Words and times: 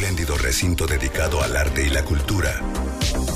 espléndido 0.00 0.38
recinto 0.38 0.86
dedicado 0.86 1.42
al 1.42 1.54
arte 1.54 1.86
y 1.86 1.90
la 1.90 2.02
cultura, 2.02 2.62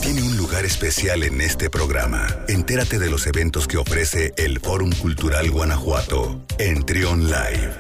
tiene 0.01 0.22
un 0.22 0.34
lugar 0.38 0.64
especial 0.64 1.22
en 1.22 1.42
este 1.42 1.68
programa. 1.68 2.26
Entérate 2.48 2.98
de 2.98 3.10
los 3.10 3.26
eventos 3.26 3.68
que 3.68 3.76
ofrece 3.76 4.33
el 4.38 4.61
Fórum 4.61 4.90
Cultural 4.92 5.50
Guanajuato 5.50 6.42
en 6.58 6.82
Trion 6.87 7.24
Live. 7.24 7.74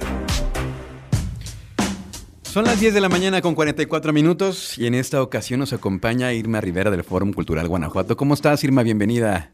Son 2.42 2.66
las 2.66 2.78
10 2.78 2.92
de 2.92 3.00
la 3.00 3.08
mañana 3.08 3.40
con 3.40 3.54
44 3.54 4.12
minutos 4.12 4.76
y 4.76 4.86
en 4.86 4.92
esta 4.92 5.22
ocasión 5.22 5.60
nos 5.60 5.72
acompaña 5.72 6.34
Irma 6.34 6.60
Rivera 6.60 6.90
del 6.90 7.04
Fórum 7.04 7.32
Cultural 7.32 7.66
Guanajuato. 7.66 8.18
¿Cómo 8.18 8.34
estás, 8.34 8.64
Irma? 8.64 8.82
Bienvenida. 8.82 9.53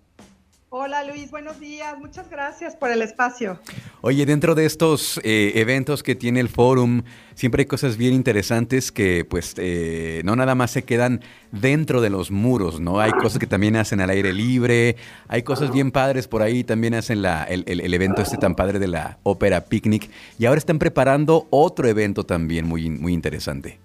Hola 0.72 1.02
Luis, 1.02 1.32
buenos 1.32 1.58
días. 1.58 1.98
Muchas 1.98 2.30
gracias 2.30 2.76
por 2.76 2.92
el 2.92 3.02
espacio. 3.02 3.58
Oye, 4.02 4.24
dentro 4.24 4.54
de 4.54 4.66
estos 4.66 5.20
eh, 5.24 5.50
eventos 5.56 6.04
que 6.04 6.14
tiene 6.14 6.38
el 6.38 6.48
Fórum, 6.48 7.02
siempre 7.34 7.62
hay 7.62 7.66
cosas 7.66 7.96
bien 7.96 8.14
interesantes 8.14 8.92
que 8.92 9.24
pues 9.24 9.54
eh, 9.56 10.22
no 10.24 10.36
nada 10.36 10.54
más 10.54 10.70
se 10.70 10.84
quedan 10.84 11.22
dentro 11.50 12.00
de 12.00 12.10
los 12.10 12.30
muros, 12.30 12.78
¿no? 12.78 13.00
Hay 13.00 13.10
cosas 13.10 13.40
que 13.40 13.48
también 13.48 13.74
hacen 13.74 14.00
al 14.00 14.10
aire 14.10 14.32
libre, 14.32 14.94
hay 15.26 15.42
cosas 15.42 15.72
bien 15.72 15.90
padres 15.90 16.28
por 16.28 16.40
ahí, 16.40 16.62
también 16.62 16.94
hacen 16.94 17.20
la, 17.20 17.42
el, 17.42 17.64
el, 17.66 17.92
evento 17.92 18.22
este 18.22 18.36
tan 18.36 18.54
padre 18.54 18.78
de 18.78 18.86
la 18.86 19.18
ópera 19.24 19.64
Picnic 19.64 20.08
y 20.38 20.46
ahora 20.46 20.58
están 20.58 20.78
preparando 20.78 21.48
otro 21.50 21.88
evento 21.88 22.24
también 22.24 22.64
muy, 22.64 22.90
muy 22.90 23.12
interesante. 23.12 23.80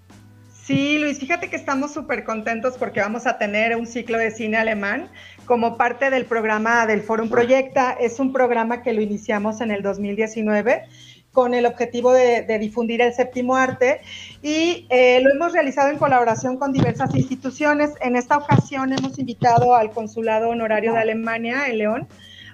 Sí, 0.65 0.97
Luis, 0.97 1.19
fíjate 1.19 1.47
que 1.47 1.57
estamos 1.57 1.93
súper 1.93 2.23
contentos 2.23 2.75
porque 2.79 2.99
vamos 2.99 3.27
a 3.27 3.37
tener 3.37 3.75
un 3.75 3.85
ciclo 3.85 4.17
de 4.17 4.31
cine 4.31 4.57
alemán 4.57 5.09
como 5.45 5.77
parte 5.77 6.09
del 6.09 6.25
programa 6.25 6.87
del 6.87 7.03
Forum 7.03 7.29
Proyecta. 7.29 7.91
Es 7.91 8.19
un 8.19 8.33
programa 8.33 8.81
que 8.81 8.91
lo 8.91 8.99
iniciamos 8.99 9.61
en 9.61 9.69
el 9.69 9.83
2019 9.83 10.85
con 11.31 11.53
el 11.53 11.67
objetivo 11.67 12.13
de, 12.13 12.57
difundir 12.57 13.03
el 13.03 13.13
séptimo 13.13 13.55
arte 13.55 14.01
y 14.41 14.87
eh, 14.89 15.21
lo 15.21 15.29
hemos 15.35 15.53
realizado 15.53 15.91
en 15.91 15.99
colaboración 15.99 16.57
con 16.57 16.73
diversas 16.73 17.13
instituciones. 17.13 17.91
En 18.01 18.15
esta 18.15 18.35
ocasión 18.35 18.91
hemos 18.91 19.19
invitado 19.19 19.75
al 19.75 19.91
Consulado 19.91 20.49
Honorario 20.49 20.93
de 20.93 20.99
Alemania 20.99 21.67
en 21.67 21.77
León, 21.77 22.07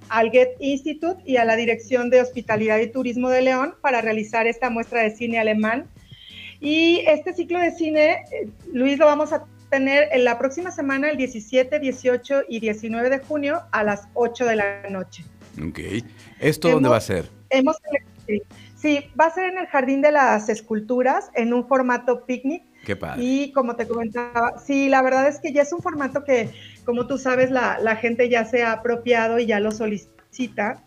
al 0.09 0.31
Goethe 0.31 0.58
Institute 0.59 1.23
y 1.25 1.38
a 1.38 1.46
la 1.46 1.56
Dirección 1.56 2.09
de 2.09 2.20
Hospitalidad 2.20 2.80
y 2.80 2.88
Turismo 2.88 3.30
de 3.30 3.42
León 3.42 3.75
para 3.80 4.02
realizar 4.02 4.48
esta 4.48 4.70
muestra 4.70 5.02
de 5.02 5.12
cine 5.12 5.40
alemán 5.40 5.88
y 6.62 7.04
este 7.08 7.34
ciclo 7.34 7.59
de 7.59 7.72
cine, 7.72 8.23
eh, 8.31 8.48
Luis, 8.72 9.00
lo 9.00 9.08
vamos 9.08 9.34
a 9.34 9.45
tener 9.72 10.09
en 10.12 10.23
la 10.23 10.38
próxima 10.38 10.70
semana, 10.70 11.09
el 11.09 11.18
17, 11.18 11.80
18 11.80 12.44
y 12.48 12.59
19 12.59 13.09
de 13.09 13.18
junio 13.18 13.64
a 13.72 13.84
las 13.84 14.08
8 14.14 14.45
de 14.45 14.56
la 14.56 14.90
noche. 14.90 15.26
Ok. 15.68 15.80
¿Esto 16.40 16.70
dónde 16.70 16.90
va 16.90 16.98
a 16.98 17.02
ser? 17.02 17.30
Hemos, 17.50 17.78
sí, 18.76 19.00
va 19.20 19.26
a 19.26 19.34
ser 19.34 19.45
en 19.52 19.58
el 19.58 19.66
Jardín 19.68 20.02
de 20.02 20.12
las 20.12 20.50
Esculturas, 20.50 21.31
en 21.34 21.52
un 21.52 21.68
formato 21.68 22.26
picnic. 22.26 22.64
Qué 22.86 22.96
padre. 22.96 23.23
Y 23.23 23.52
como 23.53 23.75
te 23.75 23.88
comentaba, 23.88 24.59
sí, 24.59 24.88
la 24.88 25.02
verdad 25.02 25.28
es 25.28 25.40
que 25.40 25.53
ya 25.53 25.64
es 25.64 25.73
un 25.73 25.81
formato 25.81 26.23
que, 26.23 26.52
como 26.86 27.08
tú 27.08 27.18
sabes, 27.18 27.50
la, 27.50 27.80
la 27.80 27.96
gente 27.96 28.30
ya 28.30 28.46
se 28.46 28.64
ha 28.64 28.73
apropiado 28.73 29.40
y 29.40 29.48
ya 29.48 29.59
lo 29.59 29.72
solicita. 29.72 30.84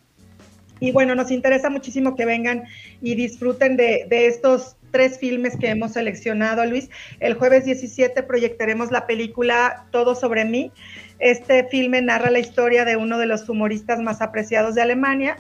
Y 0.85 0.93
bueno, 0.93 1.15
nos 1.15 1.31
interesa 1.31 1.71
muchísimo 1.71 2.15
que 2.15 2.27
vengan 2.27 2.65
y 3.01 3.15
disfruten 3.15 3.75
de, 3.79 4.05
de 4.07 4.27
estos 4.27 4.77
tres 4.91 5.19
filmes 5.19 5.57
que 5.57 5.71
hemos 5.71 5.93
seleccionado, 5.93 6.63
Luis. 6.67 6.91
El 7.21 7.33
jueves 7.35 7.65
17 7.65 8.23
proyectaremos 8.23 8.91
la 8.91 9.07
película 9.07 9.87
Todo 9.91 10.15
sobre 10.15 10.45
mí. 10.45 10.73
Este 11.21 11.65
filme 11.65 12.03
narra 12.03 12.31
la 12.31 12.39
historia 12.39 12.85
de 12.85 12.97
uno 12.97 13.17
de 13.17 13.25
los 13.25 13.49
humoristas 13.49 13.99
más 14.01 14.21
apreciados 14.21 14.75
de 14.75 14.83
Alemania. 14.83 15.39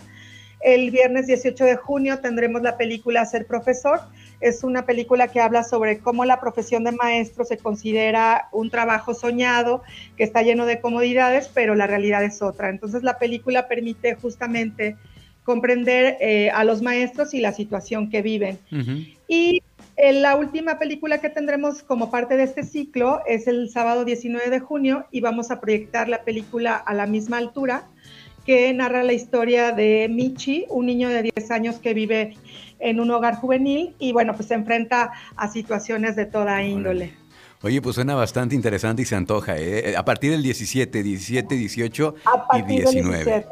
El 0.62 0.90
viernes 0.90 1.26
18 1.26 1.62
de 1.62 1.76
junio 1.76 2.20
tendremos 2.20 2.62
la 2.62 2.78
película 2.78 3.26
Ser 3.26 3.46
Profesor. 3.46 4.00
Es 4.40 4.64
una 4.64 4.86
película 4.86 5.28
que 5.28 5.42
habla 5.42 5.62
sobre 5.62 5.98
cómo 5.98 6.24
la 6.24 6.40
profesión 6.40 6.84
de 6.84 6.92
maestro 6.92 7.44
se 7.44 7.58
considera 7.58 8.48
un 8.50 8.70
trabajo 8.70 9.12
soñado, 9.12 9.82
que 10.16 10.24
está 10.24 10.40
lleno 10.40 10.64
de 10.64 10.80
comodidades, 10.80 11.50
pero 11.52 11.74
la 11.74 11.86
realidad 11.86 12.24
es 12.24 12.40
otra. 12.40 12.70
Entonces 12.70 13.02
la 13.02 13.18
película 13.18 13.68
permite 13.68 14.14
justamente 14.14 14.96
comprender 15.44 16.16
eh, 16.20 16.50
a 16.50 16.64
los 16.64 16.82
maestros 16.82 17.34
y 17.34 17.40
la 17.40 17.52
situación 17.52 18.10
que 18.10 18.22
viven. 18.22 18.58
Y 19.28 19.62
eh, 19.96 20.12
la 20.12 20.36
última 20.36 20.78
película 20.78 21.18
que 21.18 21.30
tendremos 21.30 21.82
como 21.82 22.10
parte 22.10 22.36
de 22.36 22.44
este 22.44 22.64
ciclo 22.64 23.20
es 23.26 23.46
el 23.46 23.70
sábado 23.70 24.04
19 24.04 24.50
de 24.50 24.60
junio 24.60 25.06
y 25.10 25.20
vamos 25.20 25.50
a 25.50 25.60
proyectar 25.60 26.08
la 26.08 26.24
película 26.24 26.74
a 26.76 26.94
la 26.94 27.06
misma 27.06 27.38
altura 27.38 27.86
que 28.44 28.72
narra 28.74 29.02
la 29.02 29.12
historia 29.12 29.72
de 29.72 30.08
Michi, 30.10 30.66
un 30.68 30.86
niño 30.86 31.08
de 31.08 31.30
10 31.34 31.50
años 31.50 31.76
que 31.76 31.94
vive 31.94 32.36
en 32.78 33.00
un 33.00 33.10
hogar 33.10 33.36
juvenil 33.36 33.94
y 33.98 34.12
bueno, 34.12 34.34
pues 34.34 34.48
se 34.48 34.54
enfrenta 34.54 35.12
a 35.36 35.48
situaciones 35.48 36.16
de 36.16 36.26
toda 36.26 36.62
índole. 36.62 37.14
Oye, 37.62 37.80
pues 37.80 37.94
suena 37.94 38.14
bastante 38.14 38.54
interesante 38.54 39.00
y 39.00 39.04
se 39.06 39.16
antoja, 39.16 39.56
¿eh? 39.56 39.96
A 39.96 40.04
partir 40.04 40.32
del 40.32 40.42
17, 40.42 41.02
17, 41.02 41.54
18 41.54 42.14
y 42.58 42.62
19. 42.62 43.46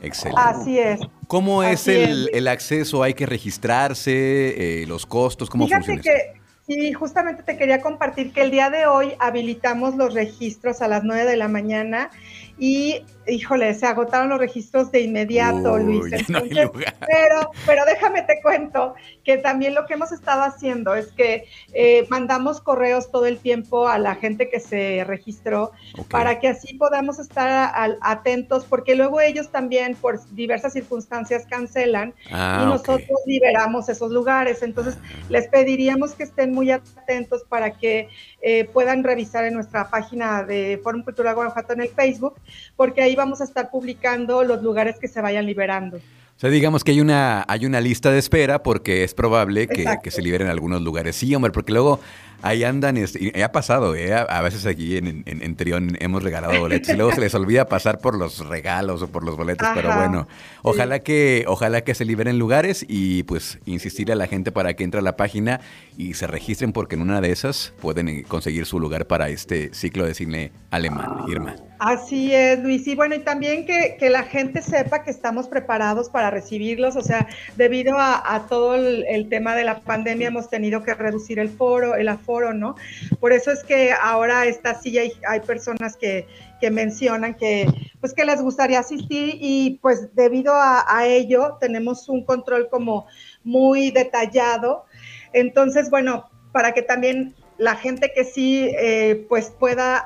Excelente. 0.00 0.40
Así 0.40 0.80
es. 0.80 0.98
¿Cómo 1.32 1.62
es 1.62 1.88
el, 1.88 2.46
acceso? 2.46 3.02
¿Hay 3.02 3.14
que 3.14 3.24
registrarse? 3.24 4.82
Eh, 4.82 4.86
¿Los 4.86 5.06
costos? 5.06 5.48
¿Cómo 5.48 5.64
Fíjate 5.64 5.86
funciona? 5.86 6.02
que 6.02 6.40
sí, 6.66 6.92
justamente 6.92 7.42
te 7.42 7.56
quería 7.56 7.80
compartir 7.80 8.34
que 8.34 8.42
el 8.42 8.50
día 8.50 8.68
de 8.68 8.84
hoy 8.84 9.14
habilitamos 9.18 9.96
los 9.96 10.12
registros 10.12 10.82
a 10.82 10.88
las 10.88 11.04
9 11.04 11.24
de 11.24 11.38
la 11.38 11.48
mañana 11.48 12.10
y 12.58 13.04
híjole, 13.26 13.72
se 13.74 13.86
agotaron 13.86 14.28
los 14.28 14.38
registros 14.38 14.90
de 14.90 15.00
inmediato, 15.00 15.78
Luis. 15.78 16.12
pero, 16.28 17.50
pero 17.66 17.84
déjame 17.84 18.22
te 18.22 18.40
cuento 18.42 18.94
que 19.24 19.38
también 19.38 19.74
lo 19.74 19.86
que 19.86 19.94
hemos 19.94 20.12
estado 20.12 20.42
haciendo 20.42 20.94
es 20.94 21.12
que 21.12 21.46
eh, 21.72 22.06
mandamos 22.10 22.60
correos 22.60 23.10
todo 23.10 23.26
el 23.26 23.38
tiempo 23.38 23.88
a 23.88 23.98
la 23.98 24.16
gente 24.16 24.48
que 24.48 24.60
se 24.60 25.04
registró 25.06 25.72
para 26.10 26.40
que 26.40 26.48
así 26.48 26.74
podamos 26.74 27.18
estar 27.18 27.72
atentos, 28.00 28.64
porque 28.64 28.94
luego 28.94 29.20
ellos 29.20 29.50
también 29.50 29.94
por 29.94 30.24
diversas 30.30 30.72
circunstancias 30.72 31.46
cancelan 31.48 32.14
ah, 32.30 32.62
y 32.62 32.66
nosotros 32.66 33.20
liberamos 33.26 33.88
esos 33.88 34.10
lugares. 34.10 34.62
Entonces, 34.62 34.96
ah. 35.00 35.26
les 35.28 35.48
pediríamos 35.48 36.14
que 36.14 36.24
estén 36.24 36.52
muy 36.52 36.70
atentos 36.70 37.44
para 37.48 37.72
que 37.72 38.08
eh, 38.40 38.64
puedan 38.64 39.04
revisar 39.04 39.44
en 39.44 39.54
nuestra 39.54 39.88
página 39.88 40.42
de 40.42 40.80
Forum 40.82 41.02
Cultural 41.02 41.34
Guanajuato 41.34 41.72
en 41.74 41.82
el 41.82 41.88
Facebook, 41.88 42.34
porque 42.76 43.02
ahí 43.02 43.14
vamos 43.14 43.40
a 43.40 43.44
estar 43.44 43.70
publicando 43.70 44.44
los 44.44 44.62
lugares 44.62 44.98
que 44.98 45.08
se 45.08 45.20
vayan 45.20 45.46
liberando. 45.46 45.98
O 45.98 46.40
sea, 46.42 46.50
digamos 46.50 46.82
que 46.82 46.90
hay 46.90 47.00
una, 47.00 47.44
hay 47.46 47.66
una 47.66 47.80
lista 47.80 48.10
de 48.10 48.18
espera 48.18 48.62
porque 48.62 49.04
es 49.04 49.14
probable 49.14 49.68
que, 49.68 49.84
que, 50.02 50.10
se 50.10 50.22
liberen 50.22 50.48
algunos 50.48 50.82
lugares. 50.82 51.14
Sí, 51.14 51.32
hombre, 51.34 51.52
porque 51.52 51.72
luego 51.72 52.00
ahí 52.42 52.64
andan, 52.64 52.96
este, 52.96 53.32
y 53.34 53.40
ha 53.40 53.52
pasado, 53.52 53.94
¿eh? 53.94 54.12
a, 54.14 54.40
veces 54.42 54.66
aquí 54.66 54.96
en, 54.96 55.22
en, 55.26 55.56
Trión 55.56 55.96
hemos 56.00 56.22
regalado 56.22 56.58
boletos 56.58 56.88
y 56.90 56.96
luego 56.96 57.12
se 57.12 57.20
les 57.20 57.34
olvida 57.34 57.66
pasar 57.66 57.98
por 57.98 58.16
los 58.16 58.46
regalos 58.46 59.02
o 59.02 59.08
por 59.08 59.24
los 59.24 59.36
boletos, 59.36 59.68
pero 59.74 59.94
bueno, 59.94 60.26
ojalá 60.62 61.00
que, 61.00 61.44
ojalá 61.46 61.82
que 61.82 61.94
se 61.94 62.04
liberen 62.04 62.38
lugares 62.38 62.84
y 62.88 63.22
pues 63.24 63.58
insistir 63.64 64.10
a 64.12 64.14
la 64.14 64.26
gente 64.26 64.52
para 64.52 64.74
que 64.74 64.84
entre 64.84 65.00
a 65.00 65.02
la 65.02 65.16
página 65.16 65.60
y 65.96 66.14
se 66.14 66.26
registren 66.26 66.72
porque 66.72 66.96
en 66.96 67.02
una 67.02 67.20
de 67.20 67.30
esas 67.32 67.72
pueden 67.80 68.08
eh, 68.08 68.24
conseguir 68.26 68.66
su 68.66 68.80
lugar 68.80 69.06
para 69.06 69.28
este 69.28 69.72
ciclo 69.72 70.04
de 70.04 70.14
cine 70.14 70.52
alemán, 70.70 71.24
Irma. 71.28 71.54
Así 71.84 72.32
es, 72.32 72.60
Luis. 72.60 72.86
Y 72.86 72.94
bueno, 72.94 73.16
y 73.16 73.18
también 73.18 73.66
que, 73.66 74.08
la 74.08 74.22
gente 74.22 74.62
sepa 74.62 75.02
que 75.02 75.10
estamos 75.10 75.48
preparados 75.48 76.08
para 76.08 76.30
recibirlos. 76.30 76.94
O 76.94 77.00
sea, 77.00 77.26
debido 77.56 77.96
a, 77.98 78.46
todo 78.48 78.76
el, 78.76 79.28
tema 79.28 79.56
de 79.56 79.64
la 79.64 79.80
pandemia 79.80 80.28
hemos 80.28 80.48
tenido 80.48 80.84
que 80.84 80.94
reducir 80.94 81.40
el 81.40 81.48
foro, 81.48 81.96
el 81.96 82.08
aforo, 82.08 82.31
¿no? 82.54 82.74
Por 83.20 83.32
eso 83.32 83.50
es 83.50 83.62
que 83.62 83.92
ahora 83.92 84.46
está 84.46 84.74
sí 84.74 84.96
hay, 84.98 85.12
hay 85.28 85.40
personas 85.40 85.96
que, 85.96 86.26
mencionan 86.70 87.34
que 87.34 87.66
pues 88.00 88.14
que 88.14 88.24
les 88.24 88.40
gustaría 88.40 88.78
asistir 88.78 89.36
y 89.40 89.80
pues 89.82 90.14
debido 90.14 90.54
a, 90.54 90.84
a 90.86 91.06
ello 91.08 91.56
tenemos 91.60 92.08
un 92.08 92.24
control 92.24 92.68
como 92.70 93.06
muy 93.42 93.90
detallado. 93.90 94.86
Entonces, 95.32 95.90
bueno, 95.90 96.30
para 96.52 96.72
que 96.72 96.82
también 96.82 97.34
la 97.62 97.76
gente 97.76 98.10
que 98.12 98.24
sí 98.24 98.72
eh, 98.76 99.24
pues 99.28 99.50
pueda 99.50 100.04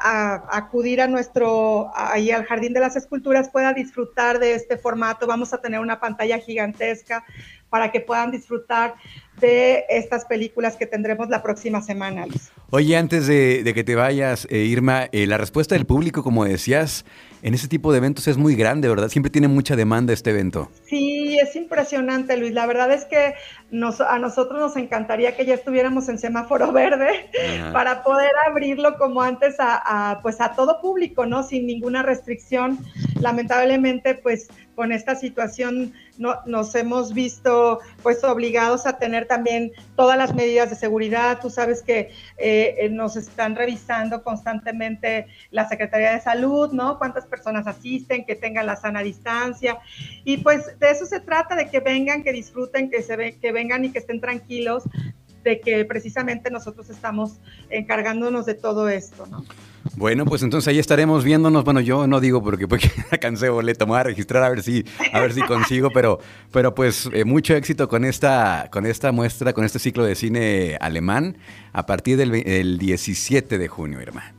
acudir 0.55 1.01
a 1.01 1.07
nuestro 1.07 1.91
ahí 1.95 2.31
al 2.31 2.45
jardín 2.45 2.75
de 2.75 2.81
las 2.81 2.97
esculturas 2.97 3.49
pueda 3.49 3.73
disfrutar 3.73 4.39
de 4.39 4.53
este 4.53 4.77
formato 4.77 5.27
vamos 5.27 5.55
a 5.55 5.63
tener 5.63 5.81
una 5.81 5.99
pantalla 5.99 6.39
gigantesca 6.39 7.25
para 7.71 7.91
que 7.91 8.01
puedan 8.01 8.31
disfrutar 8.31 8.95
de 9.41 9.85
estas 9.89 10.27
películas 10.27 10.77
que 10.77 10.87
tendremos 10.87 11.29
la 11.29 11.43
próxima 11.43 11.83
semana. 11.83 12.27
Oye, 12.71 12.97
antes 12.97 13.27
de, 13.27 13.71
que 13.75 13.85
te 13.85 13.95
vayas, 13.95 14.47
eh, 14.51 14.59
Irma, 14.59 15.09
eh, 15.13 15.27
la 15.27 15.37
respuesta 15.37 15.75
del 15.75 15.85
público, 15.85 16.23
como 16.23 16.45
decías, 16.45 17.05
en 17.43 17.55
ese 17.55 17.69
tipo 17.69 17.93
de 17.93 17.99
eventos 17.99 18.29
es 18.29 18.37
muy 18.37 18.55
grande, 18.55 18.89
¿verdad? 18.89 19.09
Siempre 19.09 19.31
tiene 19.31 19.49
mucha 19.49 19.77
demanda 19.77 20.13
este 20.13 20.31
evento. 20.31 20.71
Sí, 20.89 21.16
es 21.57 21.63
impresionante, 21.63 22.37
Luis. 22.37 22.53
La 22.53 22.67
verdad 22.67 22.93
es 22.93 23.05
que 23.05 23.35
nos, 23.71 24.01
a 24.01 24.19
nosotros 24.19 24.61
nos 24.61 24.77
encantaría 24.77 25.37
que 25.37 25.45
ya 25.45 25.55
estuviéramos 25.55 26.09
en 26.09 26.19
semáforo 26.19 26.73
verde 26.73 27.31
para 27.73 28.03
poder 28.03 28.31
abrirlo 28.49 28.97
como 28.99 29.23
antes 29.23 29.57
a, 29.59 30.21
pues 30.23 30.41
a 30.41 30.53
todo 30.55 30.81
público, 30.81 31.27
¿no? 31.27 31.43
Sin 31.43 31.67
ninguna 31.67 32.03
restricción. 32.03 32.79
Lamentablemente, 33.21 34.15
pues 34.15 34.49
con 34.75 34.93
esta 34.93 35.15
situación 35.17 35.95
no, 36.19 36.37
nos 36.45 36.75
hemos 36.75 37.15
visto 37.15 37.81
pues 38.03 38.23
obligados 38.25 38.87
a 38.87 38.99
tener 38.99 39.27
también 39.27 39.73
todas 39.97 40.19
las 40.19 40.35
medidas 40.35 40.71
de 40.71 40.77
seguridad. 40.77 41.41
Tú 41.41 41.51
sabes 41.51 41.83
que 41.83 42.13
eh, 42.37 42.89
nos 42.93 43.17
están 43.17 43.57
revisando 43.57 44.23
constantemente 44.23 45.27
la 45.51 45.67
Secretaría 45.69 46.13
de 46.13 46.21
Salud, 46.21 46.73
¿no? 46.73 46.99
Cuántas 46.99 47.27
personas 47.27 47.67
asisten, 47.67 48.25
que 48.27 48.35
tengan 48.35 48.67
la 48.67 48.77
sana 48.77 49.03
distancia. 49.03 49.79
Y 50.25 50.39
pues 50.39 50.79
de 50.79 50.91
eso 50.91 51.07
se 51.07 51.21
trata, 51.21 51.57
de 51.57 51.69
que 51.71 51.81
vengan, 51.81 52.23
que 52.23 52.33
disfruten, 52.33 52.91
que, 52.91 53.03
se 53.03 53.17
ve, 53.17 53.39
que 53.39 53.53
vengan 53.53 53.85
y 53.85 53.91
que 53.91 53.99
estén 53.99 54.21
tranquilos 54.21 54.85
de 55.47 55.61
que 55.61 55.85
precisamente 55.85 56.51
nosotros 56.51 56.91
estamos 56.91 57.39
encargándonos 57.71 58.47
de 58.47 58.55
todo 58.55 58.89
esto, 58.89 59.27
¿no? 59.27 59.45
Bueno, 59.95 60.25
pues 60.25 60.43
entonces 60.43 60.67
ahí 60.67 60.81
estaremos 60.81 61.23
viéndonos. 61.23 61.63
Bueno, 61.63 61.81
yo 61.81 62.09
no 62.09 62.19
digo 62.19 62.43
porque, 62.43 62.67
porque 62.67 62.91
cansé 63.21 63.49
boleto, 63.49 63.87
me 63.87 63.91
voy 63.91 64.01
a 64.01 64.03
registrar 64.03 64.43
a 64.43 64.49
ver 64.49 64.65
si, 64.65 64.85
a 65.13 65.21
ver 65.21 65.33
si 65.33 65.43
consigo, 65.43 65.91
pero, 65.95 66.19
pero 66.51 66.75
pues 66.75 67.09
eh, 67.13 67.25
mucho 67.25 67.55
éxito 67.55 67.89
con 67.89 68.05
esta, 68.05 68.69
con 68.73 68.87
esta 68.87 69.13
muestra, 69.13 69.53
con 69.53 69.65
este 69.65 69.79
ciclo 69.79 70.05
de 70.05 70.17
cine 70.17 70.77
alemán 70.81 71.39
a 71.73 71.87
partir 71.87 72.17
del 72.17 72.79
17 72.79 73.57
de 73.57 73.69
junio, 73.69 74.01
hermano. 74.01 74.35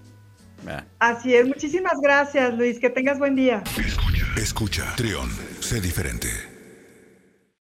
Así 1.00 1.34
es, 1.34 1.48
muchísimas 1.48 2.02
gracias, 2.02 2.54
Luis. 2.58 2.80
Que 2.80 2.90
tengas 2.90 3.18
buen 3.18 3.36
día. 3.36 3.64
Escucha, 3.78 4.26
escucha, 4.36 4.94
Trión, 4.98 5.30
sé 5.62 5.80
diferente. 5.80 6.57